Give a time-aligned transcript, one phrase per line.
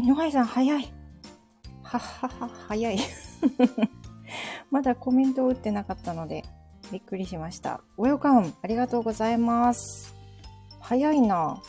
[0.00, 0.92] NY さん早い。
[1.82, 2.98] はっはっは、早い。
[4.70, 6.44] まだコメントを打ってなかったので、
[6.90, 7.82] びっくりしました。
[7.98, 10.14] ウェルカムありがとうございます。
[10.80, 11.60] 早いな。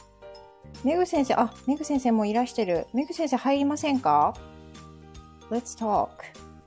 [0.85, 2.87] メグ先生、あ、メグ先生もいらしてる。
[2.93, 4.33] メグ先生入りませんか
[5.49, 6.09] ?Let's talk.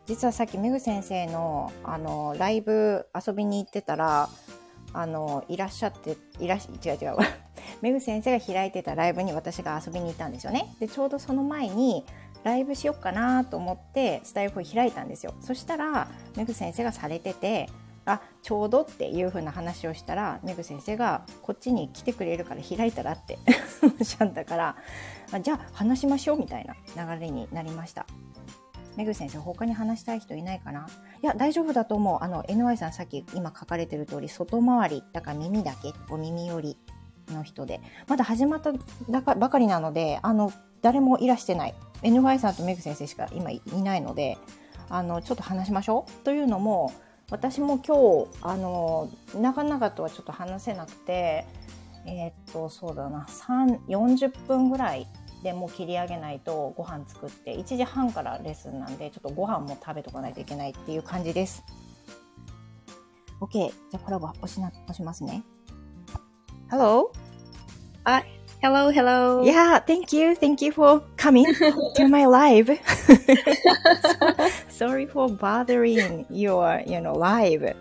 [0.05, 4.29] 実はさっきメグ先生の、あの、ライブ遊びに行ってたら、
[4.93, 7.44] あの、いらっしゃって、いらっしゃ、違う違う。
[7.85, 10.75] メグ先生が開いてたライブに私が遊びに行ったんですよね。
[10.81, 12.07] で、ちょうどその前に、
[12.43, 15.35] ライブしよっかなと思って、スタイフを開いたんですよ。
[15.43, 17.69] そしたら、メグ先生がされてて、
[18.07, 23.37] あ、ちょうどっていう風な話をしたら、メグ先生が、こっちに来てくれるから開いたらって
[23.85, 24.77] おっしゃったから、
[25.31, 26.65] あじゃあ話しましょうみたい
[26.97, 28.07] な流れになりました。
[28.97, 30.89] メグ先生、他に話したい人いないかな？
[31.23, 32.19] いや、大丈夫だと思う。
[32.23, 36.79] あの、NY さんさっき今書かれてる通り、外回り、だから耳だけ、お耳寄り
[37.29, 38.73] の人で、まだ始まった
[39.35, 41.75] ばかりなので、あの、誰もいらしてない。
[42.03, 44.39] NY さんとメグ先生しか今いないので、
[44.89, 46.25] あの、ちょっと話しましょう。
[46.25, 46.93] というのも、
[47.31, 51.47] 私も今日、あの、長々とはちょっと話せなくて、
[52.07, 55.09] えーっと、そうだな、3、40分ぐらい
[55.43, 61.65] でもう切り上げないとご飯作って、1時半からレッスンなんで、ちょっとご飯も食べとかないといけないっていう感じです。
[63.41, 63.69] OK。
[63.69, 65.43] じゃあコラボ押しな、押しますね。
[66.74, 67.12] Hello?
[68.62, 69.42] Hello, hello.
[69.46, 70.36] Yeah, thank you.
[70.36, 71.46] Thank you for coming
[71.96, 72.78] to my live.
[74.68, 77.74] Sorry for bothering your, you know, live.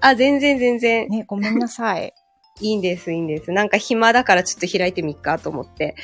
[0.00, 1.08] あ、全然全然。
[1.08, 2.12] ね、ごめんなさい。
[2.60, 3.52] いいんです、いいんです。
[3.52, 5.96] なんか暇だからちょっと開いてみっかと思って。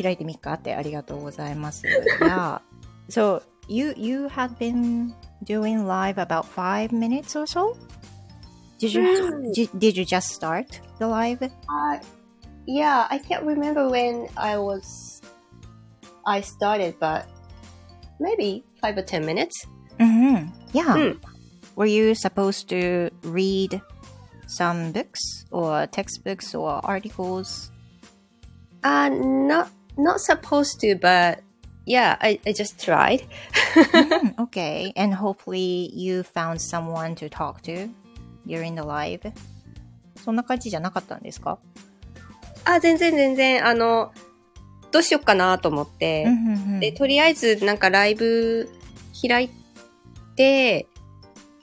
[0.00, 1.82] 開いてみっかってありがとうございます。
[2.20, 2.60] Yeah.
[3.10, 5.12] So, you, you have been
[5.44, 7.74] doing live about five minutes or so?
[8.79, 9.53] Did you, Mm.
[9.53, 11.43] did, did you just start the live?
[11.43, 11.99] Uh,
[12.65, 15.21] yeah, I can't remember when I was,
[16.25, 17.27] I started, but
[18.19, 19.65] maybe five or ten minutes.
[19.99, 20.47] Mm-hmm.
[20.71, 20.95] Yeah.
[20.95, 21.19] Mm.
[21.75, 23.81] Were you supposed to read
[24.47, 27.71] some books or textbooks or articles?
[28.83, 31.41] Uh, not, not supposed to, but
[31.85, 33.23] yeah, I, I just tried.
[33.69, 34.91] Mm, okay.
[34.95, 37.87] And hopefully you found someone to talk to
[38.49, 39.31] during the live?
[40.23, 41.59] そんな感じじゃなかったんですか？
[42.65, 44.11] あ、全然全然、あの、
[44.91, 46.23] どうしよっかなと思って。
[46.27, 48.69] うんうんうんで、とりあえずなんかライブ
[49.27, 49.49] 開い
[50.35, 50.87] て、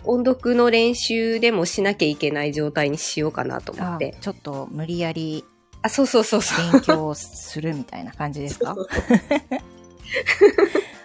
[0.04, 4.16] 音読の練習でもしなきゃいけない状態にしようかなと思あって。
[4.20, 5.44] ちょっと無理やり
[5.82, 6.72] あ、そうそうそうそう。
[6.72, 8.76] 勉強するみたいな感じですか？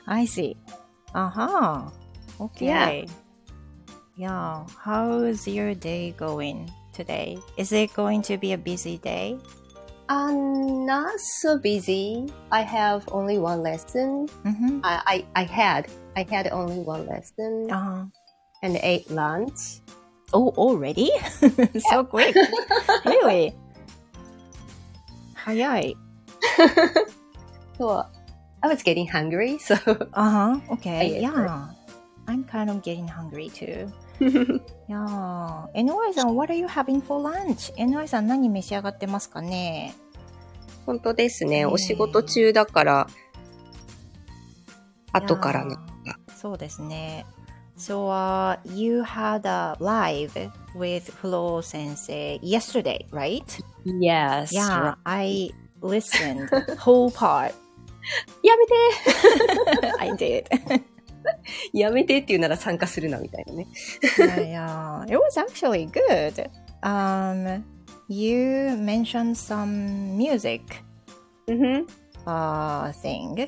[0.06, 0.56] I see.
[1.14, 1.92] Aha.
[2.40, 3.06] Okay.
[3.06, 3.08] Yeah.
[4.22, 7.40] Yeah, how's your day going today?
[7.58, 9.34] Is it going to be a busy day?
[10.10, 12.30] I'm not so busy.
[12.52, 14.30] I have only one lesson.
[14.46, 14.82] Mm-hmm.
[14.84, 18.06] I, I, I had, I had only one lesson Uh,
[18.62, 19.82] and ate lunch.
[20.38, 21.10] oh, already?
[21.90, 22.36] so quick.
[23.04, 23.56] really?
[25.34, 25.98] 早い。
[27.80, 28.06] So
[28.62, 29.74] I was getting hungry, so
[30.14, 30.60] Uh huh.
[30.78, 31.18] Okay.
[31.26, 31.74] Yeah.
[32.28, 33.92] I'm kind of getting hungry too.
[34.88, 35.72] Yeah.
[35.74, 37.74] NY さん、what are you having for lunch?
[37.76, 39.94] NY さん何召し上がってますかね
[40.86, 41.60] 本当ですね。
[41.60, 43.08] えーお仕事中だから、
[45.14, 45.78] 後からの。
[46.36, 47.26] そうですね。
[47.78, 53.44] So, uh, you had a live with Flo 先生 yesterday, right?
[53.86, 54.54] Yes.
[54.54, 57.54] Yeah, I listened whole part.
[58.44, 58.74] やめて
[60.00, 60.46] I did.
[61.74, 63.68] やめてって言うなら参加するな、みたいなね。
[64.18, 65.06] yeah, yeah.
[65.06, 66.50] It was actually good.
[66.84, 67.64] Um,
[68.08, 70.62] you mentioned some music
[71.48, 71.88] うんふん
[72.26, 73.48] uh, thing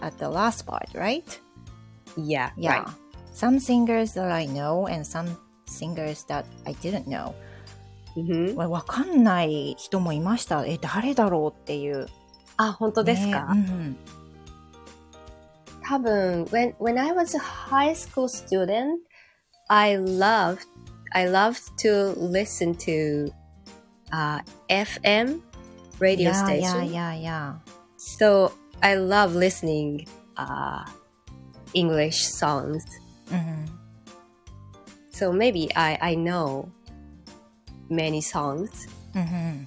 [0.00, 1.24] at the last part, right?
[2.16, 2.84] Yeah, Yeah.
[2.84, 2.88] right.
[3.32, 5.36] Some singers that I know and some
[5.66, 7.34] singers that I didn't know.
[8.68, 10.66] わかんない人もいました。
[10.66, 12.06] え、誰だろうっていう。
[12.56, 13.96] あ、本当ですか、ねうん
[15.90, 19.00] 多分 when when I was a high school student,
[19.68, 20.64] I loved
[21.12, 23.32] I loved to listen to
[24.12, 25.40] uh, FM
[25.98, 26.92] radio station.
[26.92, 27.54] Yeah, yeah, yeah.
[27.96, 28.52] So
[28.82, 30.06] I love listening
[30.36, 30.86] uh,
[31.74, 32.84] English songs.
[33.28, 33.66] -hmm.
[35.10, 36.70] So maybe I, I know
[37.90, 39.66] many songs -hmm.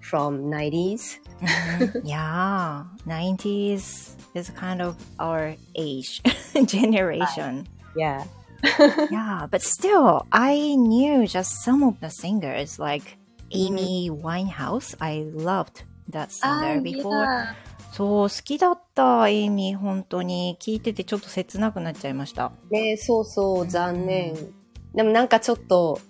[0.00, 2.06] from 90s うん。
[2.06, 6.22] いやー、90s is kind of our age
[6.66, 7.66] generation.
[7.96, 8.24] Yeah.
[9.10, 13.18] yeah, but still, I knew just some of the singers like
[13.50, 14.94] Amy Winehouse.
[15.00, 17.24] I loved that singer before.
[17.26, 17.54] yeah.
[17.92, 20.56] そう、好きだった、エイミー、本当に。
[20.58, 22.52] 聞いててちょっと切なくなっちゃいました。
[22.70, 24.34] ねそうそう、残念。
[24.94, 26.00] でもなんかちょっと、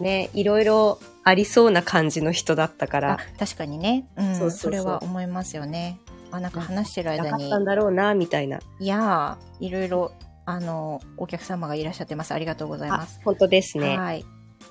[0.00, 4.06] ね、いろいろありそうな感じの人だったかあら、、確かにね。
[4.16, 5.98] うん、そうそれは思いますよね。
[6.30, 8.58] あ、なんか話してる間になかった、んだろうな、みたいな。
[8.78, 10.12] いやー、いろいろ、
[10.46, 12.32] あの、お客様がいらっしゃってます。
[12.32, 13.98] ありがとうございあます。、本当ですね。
[13.98, 14.24] はい。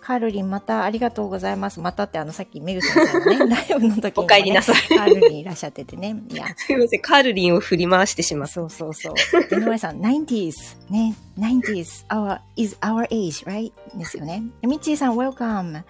[0.08, 1.82] カルリン、またありがとうございます。
[1.82, 6.16] またって、あの、さっきメグさんのね、ライブの時に、ね、お帰りなさいカルリンいらっしゃっててね。
[6.30, 8.54] いや、すいません、カールリンを振り回してしまった。
[8.54, 9.14] そうそうそう。
[9.60, 10.54] 井上さん、90s。
[10.90, 12.08] ね、90s.
[12.08, 13.74] Our, is our age, right?
[13.98, 14.44] ですよね。
[14.62, 15.84] みちーさん、welcome.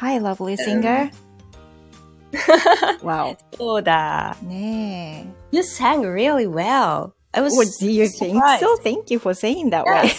[0.00, 1.12] Hi, lovely singer.
[3.04, 3.36] wow.
[3.56, 4.36] そうだ。
[4.42, 7.12] ね You sang really well.
[7.30, 7.44] I え。
[7.44, 8.76] was What do you think so?
[8.82, 10.10] Thank you for saying that way.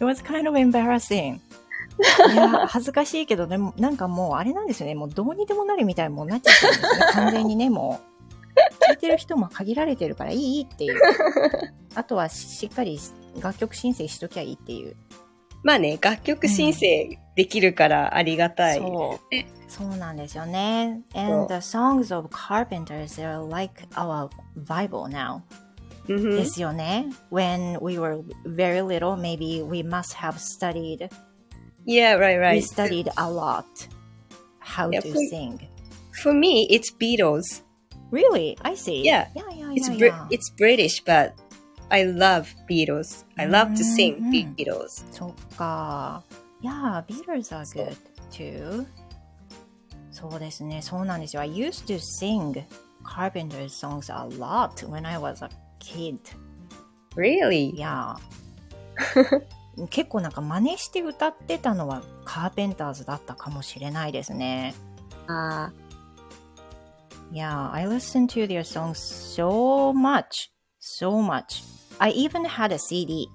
[0.00, 1.40] It was kind of embarrassing.
[2.32, 4.94] いや、恥ずかしいけどね、なんかもうあれなんですよね。
[4.94, 7.12] もうどうにでもなるみたいにもうなっちゃったんですよね。
[7.12, 8.08] 完全にね、もう。
[8.90, 11.00] 聞いてる人も限られてるからいいっていう。
[11.94, 13.00] あとはしっかり
[13.40, 14.96] 楽曲申請しときゃいいっていう。
[15.64, 18.78] まあね、楽曲申請できるからありがたい。
[18.78, 19.48] そうね。
[19.68, 21.02] そうなんですよね。
[21.12, 25.42] そ And う the songs of Carpenters are like our Bible now.
[26.09, 27.05] うんふんですよね。
[27.31, 31.09] When we were very little, maybe we must have studied,
[31.85, 32.61] Yeah, right, we right.
[32.63, 33.65] studied a lot
[34.59, 35.59] how Yeah, to for- sing.
[36.21, 37.61] For me, it's Beatles.
[38.11, 38.57] Really?
[38.61, 39.01] I see.
[39.03, 39.27] Yeah.
[39.35, 40.27] Yeah, yeah, It's yeah, Bri- yeah.
[40.29, 41.33] it's British, but
[41.89, 43.23] I love Beatles.
[43.37, 45.03] I love to sing うん Beatles.
[45.11, 46.23] そっか。
[46.61, 47.95] Yeah, Beatles are そう good
[48.31, 48.85] too.
[50.11, 50.81] そうですね。
[50.81, 51.41] そうなんですよ。
[51.41, 52.63] I used to sing
[53.03, 56.18] Carpenter's songs a lot when I was a kid.
[57.16, 57.74] Really?
[57.74, 58.16] いや
[59.90, 64.74] 結構なんか真似して歌ってたのはカーペンターズだったかもしれないですね。
[65.26, 65.72] あ
[67.32, 71.62] Yeah, I listened to their songs so much, so much.
[71.98, 73.28] I even had a CD.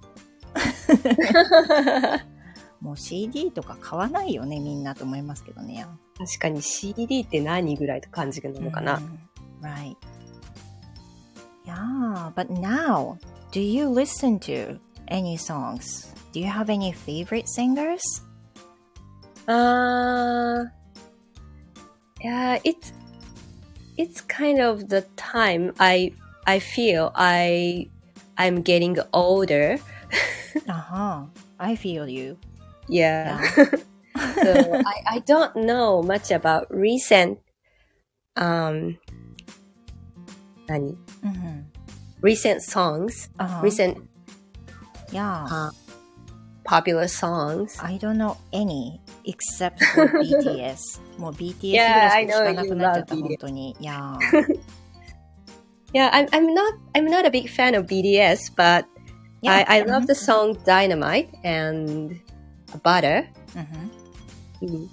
[2.81, 5.86] もう CD とか買わないよね、みんなと思いますけどね。
[5.86, 8.98] ー確かに CD って何ぐらいと感じるのかな。
[8.98, 9.19] うん
[9.63, 9.95] Right.
[11.65, 13.18] Yeah, but now,
[13.51, 16.12] do you listen to any songs?
[16.31, 18.04] Do you have any favorite singers?
[19.48, 20.65] Uh,
[22.21, 22.92] yeah, it's
[23.98, 26.13] it's kind of the time I
[26.48, 27.89] I feel I
[28.38, 29.77] I'm getting older.
[30.69, 31.25] Uh-huh.
[31.59, 32.38] I feel you.
[32.88, 33.42] Yeah.
[33.57, 33.66] Yeah.
[34.44, 37.39] so I, I don't know much about recent
[38.38, 38.98] um
[40.67, 41.65] 何 Mhm.
[42.23, 43.62] recent songs, Uh-huh.
[43.62, 43.97] recent
[45.11, 45.44] Yeah.
[45.47, 45.70] uh,
[46.65, 47.79] popular songs.
[47.82, 51.00] I don't know any except for BTS.
[51.19, 51.79] もう BTS ぐ Yeah,
[52.09, 53.76] ら I いしか know 聞かなくなっちゃった、 you love 本当に。
[53.81, 54.19] いや
[55.94, 58.85] Yeah, I'm I'm not I'm not a big fan of BTS, but
[59.47, 62.17] I I love the song Dynamite and
[62.82, 63.25] Butter.
[64.60, 64.89] うん Mm.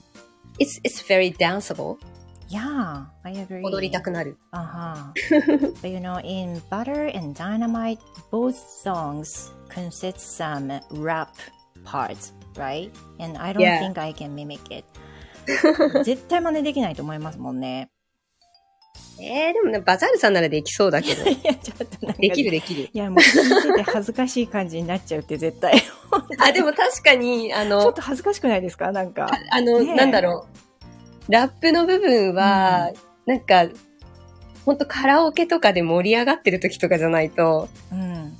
[0.59, 1.97] It's it's very danceable.
[2.50, 3.62] Yeah, I agree.
[3.64, 4.36] 踊りたくなる。
[4.52, 5.12] Uh-huh.
[5.82, 7.98] but you know, in Butter and Dynamite,
[8.32, 11.28] both songs consist some rap
[11.84, 12.90] parts, right?
[13.20, 13.78] And I don't Yeah.
[13.80, 14.84] think I can mimic it.
[16.04, 17.90] 絶対真似できないと思いますもんね。
[19.22, 21.24] えー、でもね、バザールさんならできそうだけど。
[21.30, 22.20] いや、ちょっとなんか。
[22.20, 22.88] できるできる。
[22.92, 25.78] いや、もう聞いてて恥ずかしい感じになっちゃうって絶対。
[25.78, 25.84] ち
[26.38, 28.90] あ、でも確かに、あょっの、と恥ずかしくないですか？
[28.92, 29.28] なんか。
[29.50, 30.69] あの、ねえなんだろう。
[31.30, 32.90] ラップの部分は、
[33.26, 33.66] なんか、
[34.64, 38.36] ほんとカラオケとかで盛り上がってる時とかじゃないと、うん。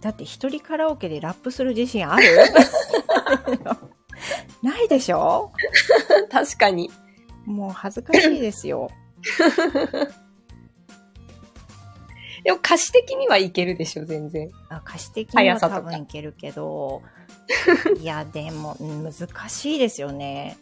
[0.00, 2.24] だって一人カラオケでラップする自信ある？
[4.62, 5.50] ないでしょ？
[6.30, 6.90] 確かに。
[7.46, 8.90] もう恥ずかしいですよ。
[12.44, 14.50] でも歌詞的にはいけるでしょ、全然。
[14.68, 17.00] あ歌詞的には多分いけるけど、
[17.98, 19.12] いや、でもうん難
[19.48, 20.58] しいですよね。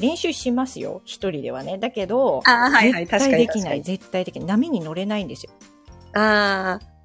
[0.00, 1.78] 練習しますよ、一人ではね。
[1.78, 4.46] だけど、あーはいはい絶対できない、絶対的に。
[4.46, 5.52] 波に乗れないんですよ。
[6.14, 6.96] ああ。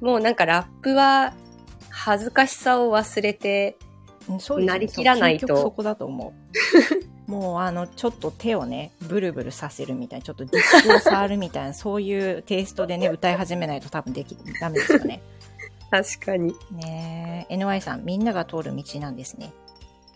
[0.00, 1.34] もうなんかラップは、
[1.90, 3.76] 恥ずかしさを忘れて、
[4.28, 6.34] うんそうなりきらないとそこだと思
[7.26, 7.30] う。
[7.30, 15.22] もうあの、ちょっと手をね、ブルブルさせるみたいな、ちょっとディスクを触るみたいな、 そういうテイストでね、歌い始めないと多分でき、ダメですよね。
[15.90, 16.54] 確かに。
[16.72, 19.52] ねえ、NY さん、みんなが通る道なんですね。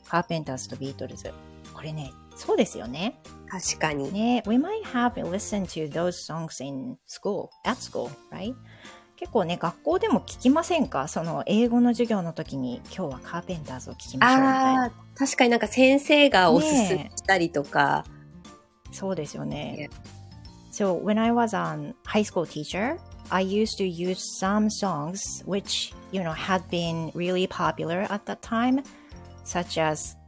[0.09, 1.33] カーペンターズとビートルズ。
[1.81, 3.23] これね、そうですよね。
[3.49, 4.13] 確かに。
[4.13, 8.55] ね We might have listened to those songs in school, at school, right?
[9.17, 14.83] 結構ね、学校でも聞きませんかその英語の授業の時に今日はカーペンターズを聞きましょうみたいな。
[14.83, 18.05] ああ、確かになんか先生がおすすめしたりとか、
[18.93, 19.89] そうですよね。
[20.71, 22.99] So when I was a high school teacher,
[23.31, 28.43] I used to use some songs which, you know, had been really popular at that
[28.43, 28.83] time,
[29.45, 30.20] such as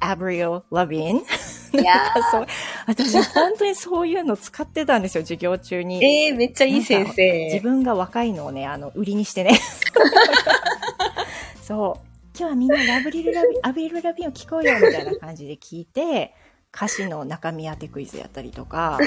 [0.00, 1.22] Avril Lavigne?
[1.72, 2.46] いやなんかそう
[2.86, 6.04] 私、本当にそういうの使ってたんですよ、授業中に。
[6.04, 7.60] えー、めっちゃいい先自生。
[7.60, 9.52] 分が若いのをね、あの、売りにしてね。
[11.62, 12.10] そう。
[12.36, 16.34] 今日はみんなラブリルラビ、アビルラビンを聞こうよ、みたいな感じで聞いて、
[16.74, 18.98] 歌詞の中身当てクイズやったりとか、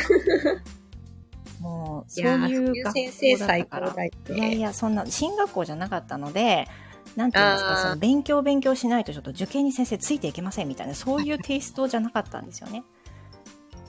[1.59, 3.95] もう、そういう学校だったから。
[4.05, 6.67] いやいや、そんな、進学校じゃなかったので、
[7.15, 12.83] なんていうんですか、その勉強勉強しないとちょっと受験に先生ついていけませんみたいな、そういうテイストじゃなかったんですよね。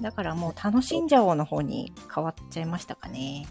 [0.00, 3.46] だからもう楽しんじゃおうの方に変わっちゃいましたかね。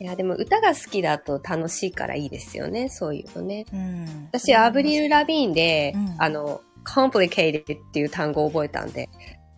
[0.00, 3.64] いや、でも歌が好きだと楽しいからいいですよね、そういうのね。
[3.72, 4.28] うん。
[4.32, 9.08] 私、アブリル・ラビーンで、うんあの、complicated っていう単語を覚えたんで。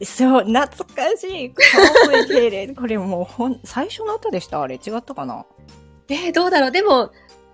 [0.04, 1.54] そう、懐かしい。
[2.28, 4.60] complicated これもうほん、最初の歌でした？
[4.60, 5.44] あれ違ったかな？
[6.08, 7.10] えー、どうだろうでも、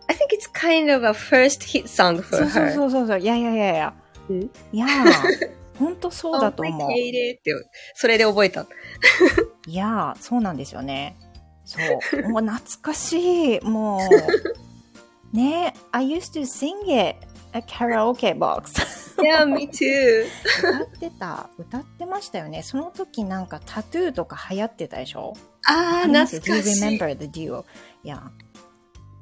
[0.09, 2.75] I think it's kind of a first hit song そ for うそう her.
[2.75, 3.21] そうそうそう。
[3.21, 3.95] いやいやいやいや。
[4.29, 4.43] うん
[4.73, 6.91] いやー、ほんとそうだと思う。
[6.91, 7.53] complicated って、
[7.95, 8.67] それで覚えた。
[9.67, 11.17] いやー、そうなんですよね。
[11.65, 11.79] そ
[12.19, 12.29] う。
[12.29, 13.61] もう懐かしい。
[13.63, 13.99] も
[15.33, 15.37] う。
[15.37, 17.17] ね I used to sing it
[17.55, 18.73] at karaoke box.
[19.19, 20.27] Yeah, me too.
[20.59, 21.49] 歌ってた。
[21.59, 22.63] 歌ってましたよね。
[22.63, 25.35] その時なんかタトゥーとか流行ってたでしょ？
[25.67, 26.83] あー、懐 Do you かしい。
[26.99, 27.65] remember the duo?
[28.05, 28.23] いや、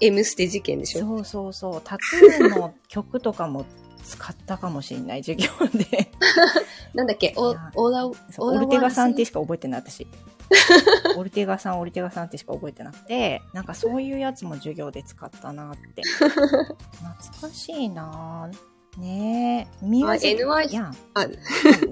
[0.00, 1.80] M ステ事件でしょそうそうそう。
[1.84, 3.64] タトゥーの曲とかも
[4.04, 6.10] 使ったかもしれない授業で。
[6.94, 7.34] なんだっけ？
[7.36, 10.06] オオオルテガさんってワしか覚えてない私。
[11.16, 16.02] オルテガさん、オルテガさんってしか覚えてなくて、なんかそういうやつも授業で使ったなって。
[16.02, 18.50] 懐かしいな
[18.98, 19.86] ねえ。
[19.86, 20.42] ミュージック。
[20.42, 21.26] NY いや、あ、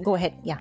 [0.03, 0.33] go ahead.
[0.43, 0.59] いや、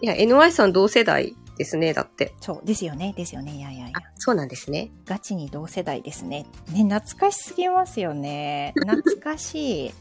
[0.00, 2.34] いや、NY さん同世代ですね、だって。
[2.40, 3.56] そう、ですよね、ですよね。
[3.56, 4.90] いやいやいやあ。、そうなんですね。
[5.04, 6.46] ガチに同世代ですね。
[6.72, 8.72] ね、懐かしすぎますよね。
[8.76, 9.94] 懐かしい。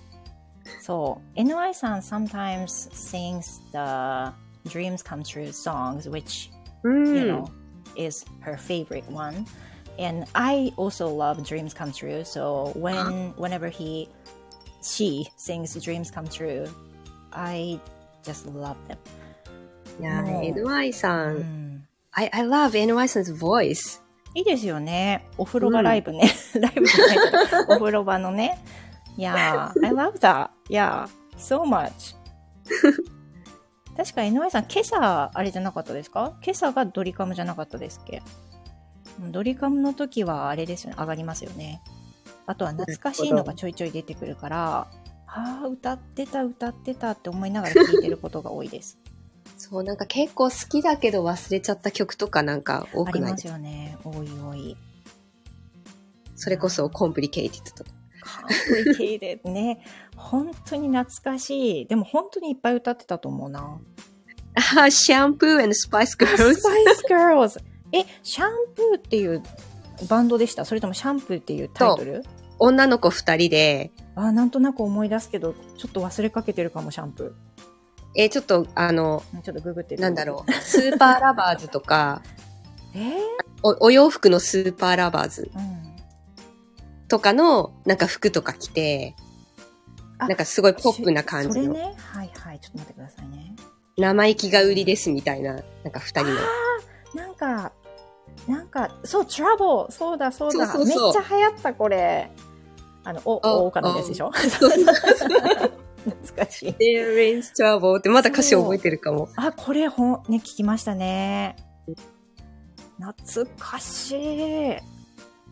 [0.82, 1.40] そう。
[1.40, 4.34] NY さん sometimes sings the
[4.70, 6.50] dreams come true songs, which
[6.84, 7.16] うん。
[7.16, 7.48] you know,
[7.96, 9.46] is her favorite one.
[10.00, 12.24] And I also love Dreams Come True.
[12.24, 14.10] So when whenever he
[14.82, 16.66] she sings Dreams Come True,
[17.32, 17.80] I
[18.24, 18.98] just love them.
[20.00, 21.38] いや NY さ、うん
[21.78, 24.02] ん I, I love NY さん 's voice.
[24.36, 25.28] いいですよね。
[25.38, 26.32] お風呂場ライブね。
[26.60, 27.32] ライブじゃないけ
[27.68, 28.60] ど、お風呂場のね。
[29.18, 30.50] いやー、 I love that.
[30.70, 31.08] Yeah,
[31.38, 32.16] so much.
[33.96, 36.34] 確か NY さん、今朝、あれじゃなかったですか？
[36.44, 38.22] 今朝がドリカムじゃなかったですっけ？
[39.32, 41.82] ドリカムの時はあれですよね、上がりますよね。
[42.48, 44.88] あとは懐かしいのがちょいちょい出てくるから、
[45.28, 48.98] ああ、歌ってた、歌ってたって思いながら聴いてることが多いです。
[49.58, 53.98] そう、なんか結構好きだけど忘れちゃった曲とかなんか多ありまくないですすよね。
[54.04, 54.78] 多い多い。
[56.36, 57.90] それこそ complicated とか。
[58.98, 59.86] complicated ね。
[60.16, 61.86] 本当に懐かしい。
[61.86, 63.80] でも本当にいっぱい歌ってたと思うな。
[64.78, 66.38] あ、シャンプー and Spice ス Girls。
[66.38, 66.56] パイ
[66.96, 67.60] ス Girls。
[67.92, 69.42] え、シャンプーっていう
[70.10, 70.66] バンドでした？
[70.66, 72.24] それともシャンプーっていうタイトル？
[72.60, 77.36] 女の子二人で、あ、なんとなく思い出すけど、ちょっと忘れかけてるかも、シャンプ
[78.16, 79.42] えーちょっとあの、ー。
[79.42, 82.22] ちょっとググってるなんだろう、スーパーラバーズとか、
[82.96, 82.98] う。
[82.98, 83.20] えー、
[83.64, 85.84] おお洋服のスーパーラバーズうん。
[87.08, 89.16] とかのなんか服とか着て、
[90.20, 91.96] あなんかすごいポップな感じの、それね？
[91.98, 92.60] はいはい。
[92.60, 93.56] ちょっと待ってくださいね。
[93.98, 95.54] 生意気が売りですみたいな、
[95.84, 96.36] なんか二人の。
[97.16, 97.72] なんか、
[98.48, 102.32] なんか、そう、トラボそうだそうだめっちゃ流行った、これ。
[103.04, 104.32] あの、お、あお、おからのやつでしょ？
[104.34, 104.70] そうそう
[106.04, 106.70] 懐かしい。
[106.72, 109.30] There is trouble ってまだ歌詞覚えてるかも。
[109.36, 111.56] あ、これ、ほん、ね、聞きましたね。
[113.00, 114.94] 懐かしい。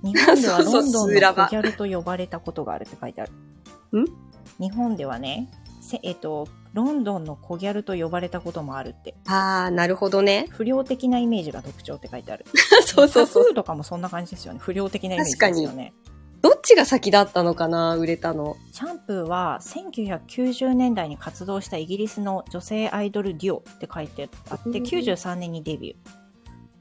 [0.03, 3.31] 日本では ロンドンの小ギャルと呼ばれたことがあるって書いてある。
[4.00, 4.05] ん？
[4.60, 5.50] 日本ではね、
[5.81, 9.15] せえっと、ロンドンの小ギャルと呼ばれたこともあるって。
[9.27, 10.48] あー、なるほどね。
[10.50, 12.46] 不良的なイメージが特徴って書いてある。
[12.86, 13.50] そうそうそうタ。
[13.50, 14.60] トゥーとかもそんな感じですよね。
[14.60, 15.93] 不良的なイメージですよね。
[16.41, 18.57] どっちが先だったのかな売れたの。
[18.71, 25.98] シャンプーは1990年代に活動したイギリスの女性アイドルデュオって書いてあって、うん93年にデビュー。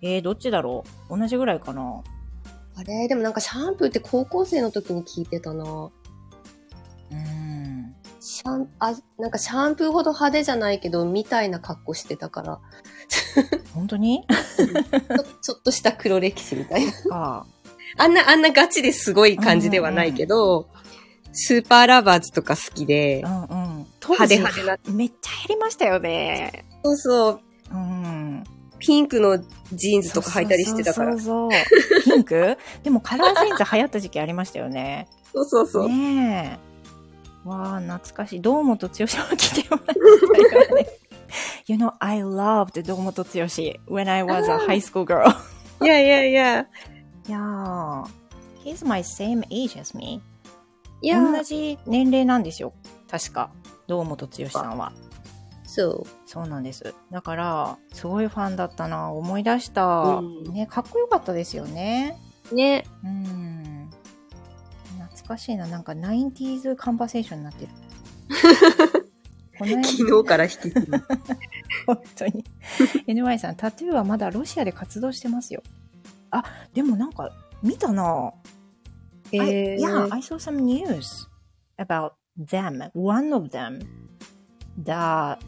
[0.02, 1.18] えー、どっちだろう？
[1.18, 2.02] 同じぐらいかな？
[2.76, 3.06] あれ？
[3.06, 5.64] でもなんかシャンプーって高校生の時に聞いてたな。
[5.64, 7.94] うーん。
[8.18, 12.60] シャン、あ、なんかシャンプーほど派手じゃないけど、みたいな格好してたから、
[13.74, 14.26] 本当に？
[15.42, 16.92] ちょっとした黒歴史みたいな。
[16.92, 16.98] か。
[17.12, 17.46] あ
[18.08, 20.68] んな、あんなガチですごい感じではないけど、
[21.32, 23.44] スーパーラバーズとか好きでう、んう
[23.80, 23.86] ん。
[24.00, 24.96] 当派手時派手な。
[24.96, 26.64] めっちゃ減りましたよね。
[26.84, 27.40] そうそう。
[27.72, 28.44] うん。
[28.78, 29.38] ピンクの
[29.72, 31.12] ジーンズとか履いたりしてたから。
[31.12, 32.58] そうそうそうピンク？
[32.82, 35.06] でもカラージーンズ流行った時期ありましたよね。
[35.32, 35.88] そうそうそう。
[35.88, 36.58] ね
[37.46, 37.48] え。
[37.48, 38.40] わあ、懐かしい。
[38.40, 40.86] 堂本剛も来てもらったからね。
[41.68, 43.30] you know, I loved 堂本剛
[43.86, 45.32] when I was a high school girl.
[45.82, 46.08] いやい
[47.28, 47.38] やいや。
[47.38, 48.04] いやー、
[48.64, 50.20] he's my same age as me.
[51.02, 52.72] 同じ年齢なんですよ。
[53.10, 53.50] 確か。
[53.86, 54.92] 堂本剛さんは。
[55.64, 56.06] そう。
[56.26, 56.94] そうなんです。
[57.10, 59.12] だから、すごいファンだったな。
[59.12, 59.84] 思い出した。
[59.86, 62.18] うんね、かっこよかったですよね。
[62.52, 62.84] ね。
[63.04, 63.90] うん。
[64.98, 65.66] 懐かしいな。
[65.66, 67.72] なんか 90s カンバセーションになってる。
[69.58, 70.74] この間昨日から引き継ぎ。
[71.86, 72.44] 本当に。
[73.06, 75.62] NY さん、タトゥーはまだロシアで活動してますよ。
[76.30, 76.42] あ、
[76.74, 77.30] でもなんか、
[77.62, 78.32] 見たな。
[79.32, 81.28] え I, ー yeah, I saw some news
[81.78, 82.90] about them.
[82.94, 83.80] One of them
[84.84, 85.38] that,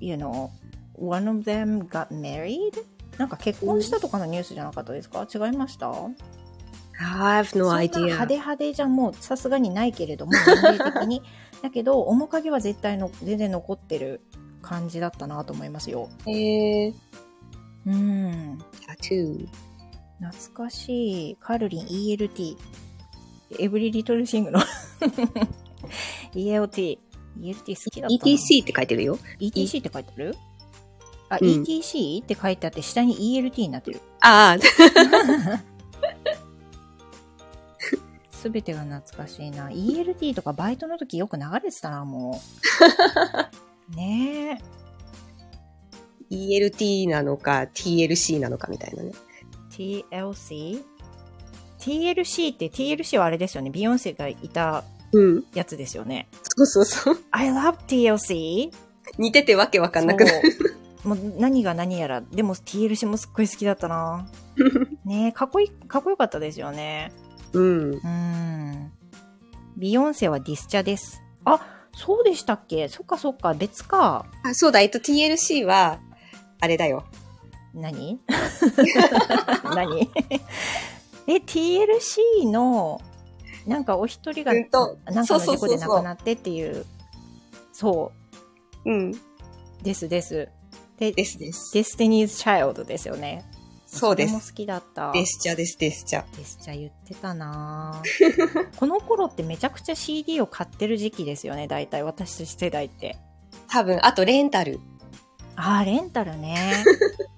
[0.00, 0.50] you know,
[0.94, 2.72] one of them got married?
[3.18, 5.26] なんか結婚したとかのニュースじゃなかったですか？
[5.32, 8.04] 違いました？I have no idea.
[8.04, 11.22] 派手派手じゃもうさすがにないけれども、 年齢的に。
[11.62, 14.20] だけど、面影は絶対の全然残ってる
[14.62, 16.08] 感じだったなと思いますよ。
[16.26, 16.94] えー、
[17.86, 18.58] うん。
[18.86, 19.48] タトゥー。
[20.22, 21.36] 懐かしい。
[21.40, 22.56] カルリン ELT。
[23.58, 24.60] エブリリトルシングの
[26.34, 26.98] ELT。
[27.40, 28.22] ELT 好きだったな。
[28.24, 29.18] ETC って書いてるよ。
[29.40, 30.36] ETC って書いてある？
[31.28, 34.00] あ、うん ETC って書いてあって、下に ELT になってる。
[34.20, 34.62] ああ、
[38.30, 39.70] すべてが懐かしいな。
[39.70, 42.40] ELT とかバイトの時よく流れてたな、も
[43.90, 43.96] う。
[43.96, 44.60] ね
[46.30, 46.34] え。
[46.34, 49.12] ELT なのか TLC なのかみたいなね。
[49.76, 50.82] TLC?
[51.78, 53.70] TLC って TLC はあれですよね。
[53.70, 55.44] ビヨンセがいたうん。
[55.54, 56.28] やつですよね。
[56.42, 57.18] そうそうそう。
[57.32, 58.70] I love TLC!
[59.18, 60.56] 似ててわけわかんなくなる。
[61.04, 62.20] もう何が何やら。
[62.22, 64.26] でも TLC もすっごい好きだったな。
[65.04, 67.12] ねえ、かっこいい、かっこよかったですよね。
[67.52, 67.90] うん。
[67.92, 68.92] うん。
[69.76, 71.20] ビヨンセはディスチャです。
[71.44, 71.60] あ、
[71.94, 72.88] そうでしたっけ？
[72.88, 74.24] そっかそっか、別か。
[74.44, 75.98] あ、そうだ、えっと TLC は、
[76.60, 77.04] あれだよ。
[77.74, 78.20] 何？
[79.74, 80.10] 何？
[81.26, 83.00] え、TLC の、
[83.66, 84.78] なんかお一人が、なんか
[85.10, 86.84] の事故で亡くなってっていう、
[87.72, 88.12] そ
[88.84, 89.12] う、うん。
[89.82, 90.48] ですです。
[90.98, 91.72] で、ですです。
[91.72, 93.44] デスティニーズ・チャイルドですよね。
[93.86, 95.12] そうです、それも好きだった。
[95.12, 96.24] デスチャです、デスチャ。
[96.36, 103.18] デスチャ言ってたなぁ この頃ってめちゃくちゃ CD を買ってる時期ですよね、大体私たち世代って。
[103.68, 104.80] 多分、あとレンタル。
[105.56, 106.84] あー、レンタルね。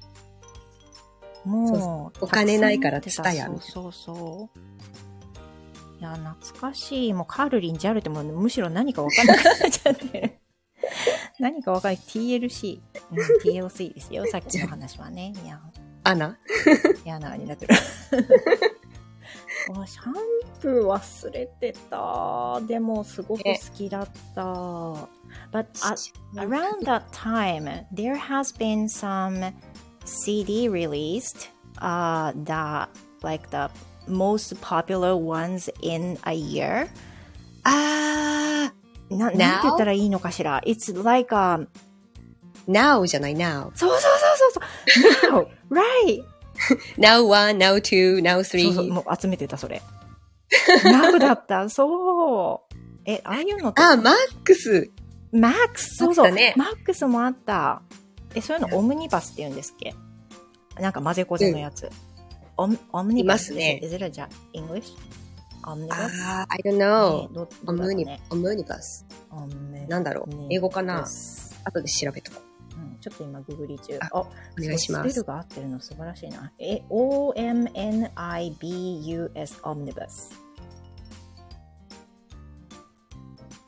[1.44, 4.58] もう、お金ないからたくさん持ってたツタヤそうそうそう。
[6.00, 7.14] いや、懐かしい。
[7.14, 10.34] もうカールリン、ジャルってもうむしろ何かわかんなくなっちゃってる。
[11.38, 12.02] 何かわかんない。
[12.02, 12.80] TLC。
[13.12, 14.26] うん、TLC ですよ。
[14.30, 15.32] さっきの話はね。
[15.44, 15.60] いや、
[16.04, 16.38] アナ？
[17.04, 17.74] 嫌なになってる。
[19.72, 20.14] あシャン
[20.60, 22.60] プー忘れてた。
[22.66, 24.42] でも、すごく好きだった。
[25.52, 29.54] But at, around that time, there has been some
[30.04, 32.88] CD released uh, that,
[33.22, 33.70] like the
[34.06, 36.88] most popular ones in a year.
[37.64, 38.72] あ
[39.10, 39.36] な Now？
[39.36, 41.36] なんて言ったらいいのかしら ?It's like a...
[41.36, 41.66] ー、
[42.68, 43.70] now じゃない、now。
[43.74, 44.00] そうそう
[44.50, 45.80] そうそう !Now!
[45.80, 46.24] Right!
[46.98, 48.74] now one, now two, now そう three.
[48.74, 49.82] そう、もう集めてた、それ。
[50.84, 52.74] ナウだった、そう。
[53.06, 54.14] え、ああいうのって、あ、マッ
[54.44, 54.90] クス。
[55.32, 57.82] マックス、そうそう、ねマックスもあった。
[58.34, 59.94] え、そういうのオムニバスって言うんですっけ？
[60.80, 61.88] なんか混ぜこぜのやつ。
[62.56, 64.92] オムオムニバスいますね Is it a ja- English?
[65.66, 67.32] オムニバスあー、I don't know.
[67.32, 68.20] どオどうだろムニうね。
[68.30, 69.06] オムニバス。
[69.30, 71.04] オムなんだろうニ英語かな？
[71.64, 72.40] 後で調べとこ
[72.76, 73.98] うん、ちょっと今ググり中。
[74.00, 74.26] ああ、お
[74.60, 76.52] 願いしまスペルが合ってるの素晴らしいな。
[76.58, 76.82] え、
[78.50, 80.32] O-M-N-I-B-U-S オムニバス。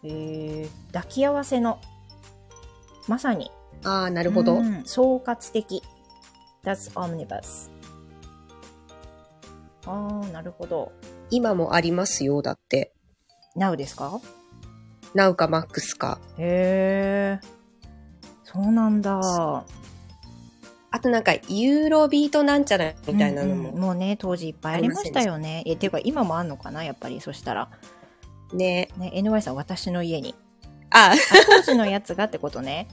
[0.04, 1.80] えー、抱き合わせの、
[3.08, 3.50] まさに、
[3.84, 3.88] う。
[3.88, 4.60] あー、なるほどう。
[4.60, 5.82] ん総括的。
[6.64, 7.70] That's omnibus.
[9.86, 10.92] あー、なるほど。
[11.30, 12.92] 今もありますよ、だって。
[13.56, 14.20] Now ですか
[15.14, 16.18] ？now かマックスか。
[16.38, 17.46] へー。
[18.44, 19.20] そうなんだ。
[20.90, 23.68] あとなんか、ユーロビートなんちゃらみたいなのも。
[23.68, 25.62] うんうんもうね、当時いっぱいありましたよね。
[25.66, 27.68] え、ていうか今もあんのかなやっぱり、そしたら。
[28.52, 28.88] ね。
[28.96, 30.34] ね、NY さん、私の家に。
[30.90, 31.14] あ、あ
[31.46, 32.88] 当時のやつがってことね。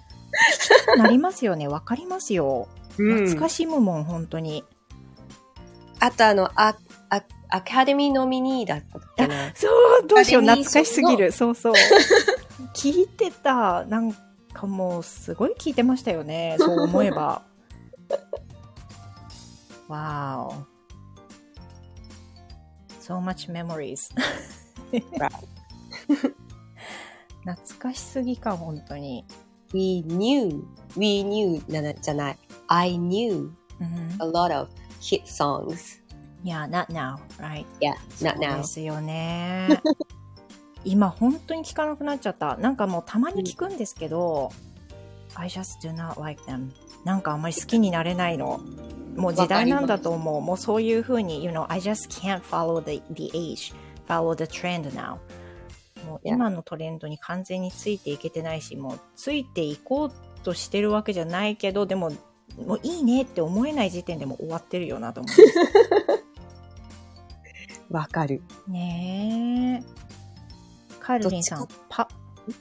[0.97, 1.67] なりますよね。
[1.67, 2.67] わかりますよ。
[2.97, 4.63] うん懐かしむもん、本当に。
[5.99, 6.75] あとあの、あ、
[7.09, 9.51] あ、アカデミーノミニーだったっけな。
[9.55, 9.67] そ
[10.03, 11.31] う、どうしよう、懐かしすぎる。
[11.31, 11.73] そうそう。
[12.75, 13.85] 聞いてた。
[13.85, 14.13] なん
[14.53, 16.57] かもう、すごい聞いてましたよね。
[16.59, 17.43] そう思えば。
[19.87, 20.65] Wow.
[22.99, 24.09] So much memories.
[27.45, 29.25] 懐かしすぎか、本当に。
[29.73, 30.63] We knew,
[30.97, 31.61] we knew
[32.01, 32.37] じゃない。
[32.67, 34.69] I knew うん a lot of
[35.01, 36.01] hit songs.
[36.43, 37.65] Yeah, not now, right?
[37.79, 38.63] Yeah, not で now.
[38.63, 39.81] すよね。
[40.85, 42.57] 今本当に聞かなくなっちゃった。
[42.57, 44.51] なんかもうたまに聞くんですけど、
[45.35, 46.71] I just do not like them.
[47.03, 48.59] なんかあんまり好きになれないの。
[49.15, 50.41] もう時代なんだと思う。
[50.41, 53.73] もうそういう風に、you know, I just can't follow the, the age,
[54.07, 55.17] follow the trend now.
[56.03, 60.11] もう.今のトレンドに完全についていけてないし、もうついていこう
[60.43, 62.11] としてるわけじゃないけど、でも、
[62.65, 65.29] もういいねって思えない時点でもう終わってるよなと思
[67.89, 67.93] う。
[67.93, 68.41] わかる。
[68.67, 70.97] ねえ。
[70.99, 72.07] カルリンさどん、パ、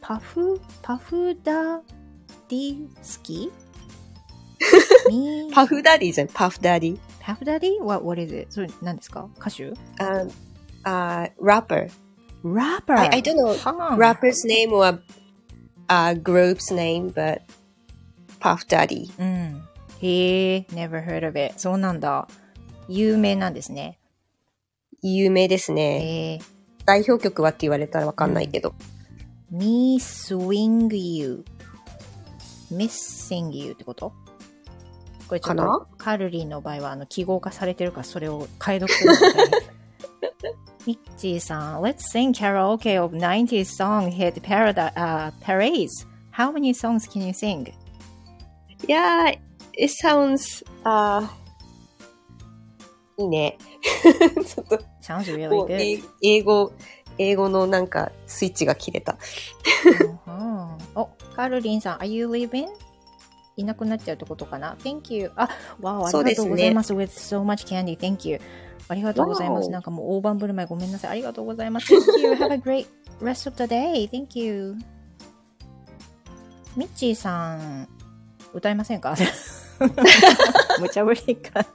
[0.01, 1.79] パフ、パフダ
[2.49, 3.51] ディ好き？
[5.11, 6.99] みパフダディじゃん、パフダディ。
[7.21, 8.47] パフダディ what, what is it?
[8.51, 9.29] それ何ですか？
[9.39, 10.31] 歌手？Um,
[10.85, 11.91] uh, rapper.
[12.45, 12.95] ?rapper!
[12.95, 15.01] I, I don't know はあ rapper's name or
[15.89, 17.43] uh, group's name, but
[18.41, 19.11] Puff Daddy.
[19.19, 19.63] うん。
[20.01, 21.55] へえ、never heard of it.
[21.59, 22.29] そうなんだ。
[22.89, 23.99] 有名なんですね。
[25.03, 26.41] 有名ですね。
[26.85, 28.75] 代表曲はって言われたらわかんないけど。
[29.51, 31.45] me swing you.
[32.73, 34.13] missing you ってこと
[35.29, 39.47] これちょっとカルリンの場合はあの記号化されてるからそれを解読するのが大
[40.43, 40.53] 変
[40.87, 47.33] ミッチーさん Let's sing karaoke of 90s song hit parada, uh, parades How many songs can you
[47.33, 47.73] sing?
[48.89, 49.37] Yeah,
[49.75, 51.29] it sounds, uh,
[53.19, 53.59] いいね。
[53.93, 56.73] ちょっと、Sounds really good え英語、
[57.19, 59.19] 英語のなんかスイッチが切れた。
[60.27, 62.67] うんお、カルリンさん Are you leaving?
[63.57, 65.33] いなくなっちゃうってことかな Thank you.
[65.37, 66.95] あ、わお、ありがとうございます。
[66.95, 67.99] With so much candy.
[67.99, 68.41] Thank you.
[68.93, 69.71] ありがとうございます。
[69.71, 71.11] なんかもう大盤振る舞いごめんなさい。
[71.11, 71.93] ありがとうございます。
[71.93, 72.33] Thank you.
[72.33, 72.87] Have a great
[73.21, 74.09] rest of the day.
[74.11, 74.77] Thank you.
[76.77, 77.89] ミッチーさん、
[78.55, 79.15] 歌いませんか？
[80.81, 81.67] 無茶ぶりか。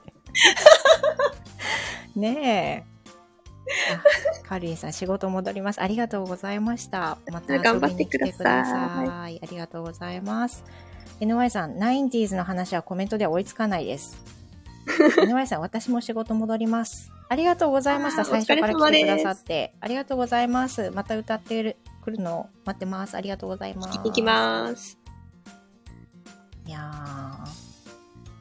[2.16, 2.98] ねえ。
[3.94, 5.80] あカルリンさん、仕事戻ります。
[5.82, 7.18] ありがとうございました。
[7.30, 9.40] また遊頑張ってくださいてください。
[9.42, 10.64] ありがとうございます。
[11.20, 14.16] NY さん、90s の話はコメントでは追いつかないです。
[15.22, 17.12] NY さん、私も仕事戻ります。
[17.28, 18.24] ありがとうございました。
[18.24, 19.74] 最初から来てくださって。
[19.80, 20.90] ありがとうございます。
[20.90, 23.16] また歌ってる来るの待ってます。
[23.16, 24.00] ありがとうございます。
[24.04, 24.98] いきます。
[26.66, 26.80] いや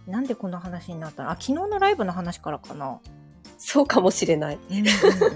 [0.07, 0.11] ー。
[0.11, 1.31] なんでこの話になったの？
[1.31, 2.99] あ、昨日のライブの話からかな？
[3.57, 4.59] そうかもしれない。
[4.69, 4.83] うんうん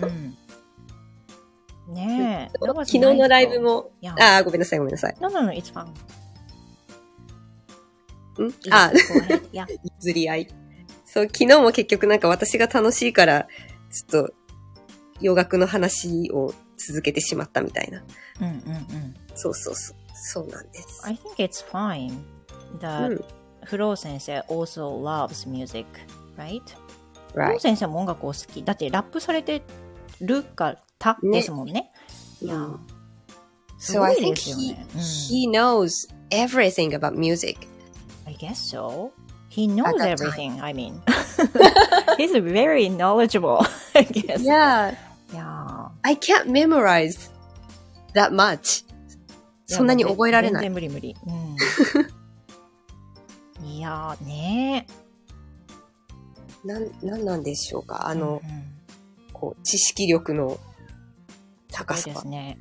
[0.04, 1.93] うん。
[1.93, 2.58] ねえ。
[2.86, 3.60] 昨日のライブ。
[3.60, 5.17] も、ああ、ごめんなさい、ごめんなさい。
[5.19, 5.88] No, no, no, it's fun.
[8.41, 8.54] ん？
[8.71, 8.91] あ、
[9.52, 9.67] いや、
[10.00, 10.47] 譲り合い。
[11.13, 13.47] そう、昨日も結局なんか私が楽しいから、
[13.91, 14.34] ちょっと、
[15.19, 18.02] 洋楽の話を続けてしまったみたいな。
[18.39, 19.15] うんうんうん。
[19.36, 19.97] そうそうそう。
[20.13, 21.02] そうなんです。
[21.04, 22.13] I think it's fine
[22.76, 23.26] う that ん。
[23.65, 25.86] フロー先生 also loves music,
[26.38, 26.62] right?
[27.34, 28.63] フロ.ー先生も音楽を好き。
[28.63, 29.62] だってラップされて
[30.21, 31.91] るからねですもんね。
[32.41, 32.80] いやうん、
[33.78, 34.86] す So ご I いで think すよ he, ね。
[34.93, 35.89] うん he knows
[36.30, 37.67] everything about music.
[38.26, 39.12] I guess so.
[39.52, 40.60] He knows everything.
[40.60, 40.64] Time.
[40.64, 41.02] I mean,
[42.18, 43.68] he's very knowledgeable.
[43.96, 44.42] I guess.
[44.42, 44.96] Yeah.
[45.34, 45.90] Yeah.
[46.06, 47.30] I can't memorize
[48.14, 48.86] that much.
[49.66, 50.64] そんなに覚えられない。
[50.64, 51.18] 全然無理無理。
[53.62, 56.68] うん、いやーねー。
[56.68, 58.64] なん、なんなんでしょうかあの、うんうん、
[59.34, 60.60] こう、知識力の
[61.74, 62.04] 高さ。
[62.04, 62.58] そうですね。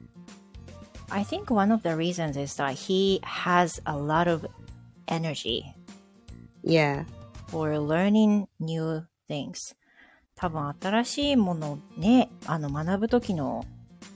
[1.08, 4.48] I think one of the reasons is that he has a lot of
[5.06, 5.64] energy
[6.62, 7.04] Yeah.
[7.50, 9.74] for learning new things.
[10.36, 13.64] 多分新しいものをね、あの学ぶ時の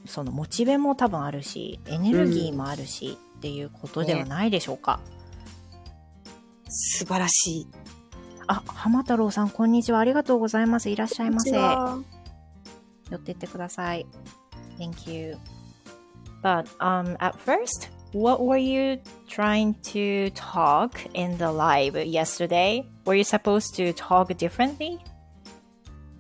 [0.07, 5.01] そのモチベも多分あるし、エネルギーもあるし、っていうことではないでしょうか。
[6.69, 7.69] 素晴らしい。
[8.47, 9.99] あ、浜太郎さん、こんにちは。
[9.99, 10.89] ありがとうございます。
[10.89, 11.51] いらっしゃいませ。
[11.51, 14.07] 寄ってってください。
[14.79, 15.37] Thank you.
[16.43, 18.99] But um, at first, what were you
[19.29, 22.87] trying to talk in the live yesterday?
[23.05, 24.99] Were you supposed to talk differently?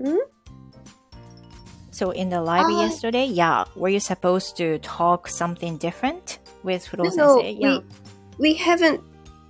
[0.02, 0.18] Hmm?
[1.92, 2.82] So in the live Ah.
[2.82, 7.54] yesterday, yeah, were you supposed to talk something different with Furo No, sensei?
[7.62, 7.78] Yeah.
[7.78, 9.00] we, we haven't,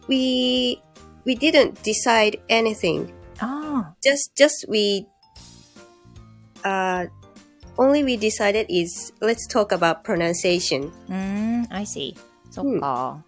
[0.07, 0.83] we,
[1.25, 3.09] we didn't decide anything.
[3.41, 5.07] Ah, Just, just we,
[6.65, 7.07] uh,
[7.79, 10.93] only we decided is let's talk about pronunciation.
[11.73, 12.15] i see.
[12.55, 13.23] そっか。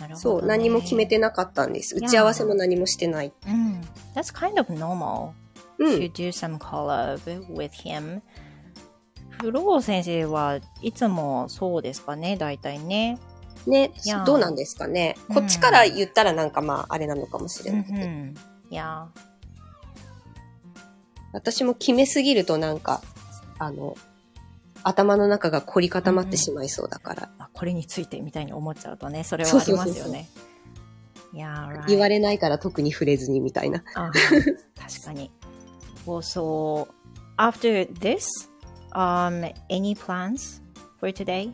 [0.00, 0.38] なるほど、ね。
[0.38, 1.94] そう、何も決めてなかったんです。
[1.96, 3.32] 打ち合わせも何もしてない。
[3.46, 3.80] うん。
[4.14, 5.30] That's kind of normal.
[5.78, 7.18] うん to do some collab
[7.54, 8.20] with him.
[9.30, 13.18] フロー先生はいつもそうですかね、大体ね。
[13.66, 15.16] ねいや、どうなんですかね？
[15.28, 17.98] うんこっちから言ったらなんかまあ、あれなのかもしれないけど。
[17.98, 18.34] Mhm.
[18.70, 19.06] Yeah.
[21.32, 23.02] 私も決めすぎるとなんか、
[23.58, 23.96] あの、
[24.84, 30.28] 頭の中が凝り固まってしまいそうだから、あこれについてみたいに思っちゃうとね、それはありますよね。
[31.88, 33.82] 言われないから特に触れずにみたいな。
[33.94, 34.10] あ
[34.78, 35.30] 確かに。
[36.06, 36.86] Well, so
[37.38, 38.28] after this,
[38.92, 40.60] um, any plans
[41.00, 41.50] for today?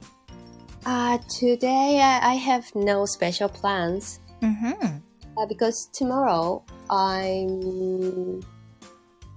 [0.84, 4.20] Uh, today I, I have no special plans.
[4.42, 4.98] Mm-hmm.
[5.38, 8.42] Uh, because tomorrow I'm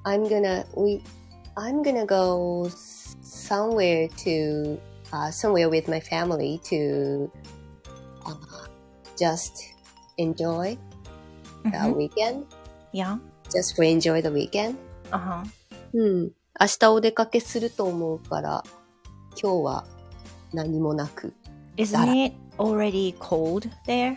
[0.06, 1.02] I'm gonna we
[1.56, 2.70] I'm gonna go
[3.53, 4.79] somewhere to
[5.13, 7.31] uh, somewhere with my family to
[8.27, 8.35] uh,
[9.19, 9.53] just
[10.17, 10.77] enjoy
[11.65, 11.97] the Mhm.
[11.97, 12.47] weekend.
[12.93, 13.19] Yeah.
[13.51, 14.77] Just for enjoy the weekend.
[15.11, 15.45] あは。
[15.93, 16.23] うん。
[16.61, 18.65] 明日お出かけすると思うから、
[19.41, 19.85] 今日は
[20.53, 21.33] 何もなく。
[21.77, 24.17] Isn't it already cold there?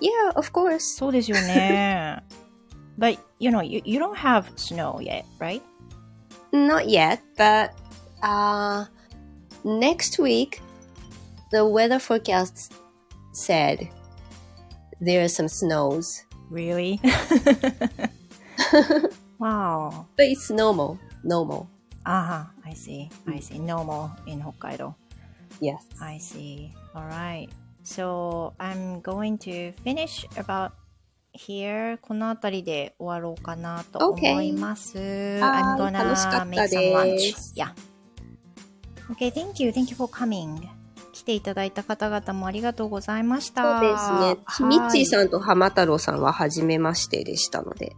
[0.00, 0.80] Yeah, of course.
[0.96, 2.22] そうですよね。
[2.98, 5.60] But, you know, you, you don't have snow yet, right?
[6.52, 7.70] Not yet, but
[8.22, 8.86] uh,
[9.64, 10.60] next week,
[11.52, 12.72] the weather forecast
[13.32, 13.88] said
[15.00, 17.00] there are some snows, Really?
[19.38, 20.06] wow.
[20.16, 20.98] but it's normal.
[21.22, 21.68] Normal.
[22.06, 23.08] Aha, I see.
[23.26, 23.58] I see.
[23.58, 24.94] Normal in Hokkaido.
[25.60, 25.84] Yes.
[26.00, 26.72] I see.
[26.94, 27.48] All right.
[27.82, 30.72] So I'm going to finish about
[31.32, 31.98] here.
[32.02, 34.98] この辺りで終わろうかなと思います。
[34.98, 37.34] I'm はい gonna 楽しかった make some で lunch.
[37.36, 37.72] す Yeah.
[39.11, 39.71] Okay, thank you.
[39.71, 40.67] Thank you for coming.
[41.11, 43.79] 来ていただいた方々もありがとうございました。
[43.79, 43.97] そうで
[44.47, 44.69] すね。
[44.69, 45.25] ミッチーさん。
[45.27, 47.95] んと浜太郎さんは初めましてでしたので、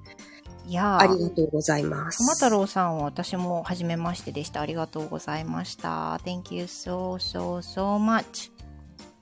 [0.66, 2.24] いやありがとうございます。
[2.24, 4.62] 浜太郎さんは私も初めましてでした。
[4.62, 6.16] ありがとうございました。
[6.24, 8.52] Thank you so, so, so much.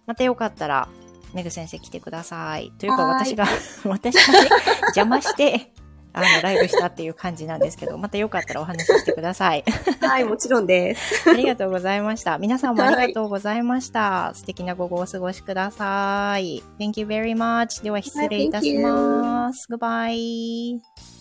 [0.06, 0.88] またよかったら、
[1.34, 2.72] メグ先生来てください。
[2.78, 3.46] というか私が、
[3.86, 4.50] 私がね、
[4.96, 5.74] 邪魔して、
[6.14, 9.64] あの、ライブしたっていう感じなんですけど、またよかったらお話ししてください。
[10.02, 11.28] はい、もちろんです。
[11.30, 12.38] ありがとうございました。
[12.38, 14.32] 皆さんもありがとうございました。
[14.34, 16.64] 素敵な午後をお過ごしください。
[16.80, 17.84] Thank you very much.
[17.84, 19.68] では失礼いたします。
[19.72, 21.19] Goodbye.